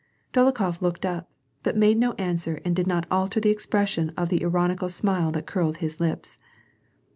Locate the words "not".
2.87-3.05